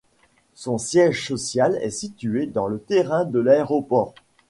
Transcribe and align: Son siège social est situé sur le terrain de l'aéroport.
Son 0.55 0.79
siège 0.79 1.27
social 1.27 1.75
est 1.79 1.91
situé 1.91 2.49
sur 2.51 2.67
le 2.67 2.79
terrain 2.79 3.23
de 3.23 3.37
l'aéroport. 3.37 4.15